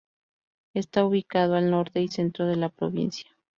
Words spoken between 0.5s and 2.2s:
Está ubicado al norte y